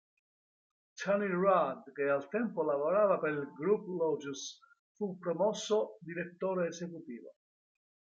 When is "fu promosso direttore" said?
4.95-6.69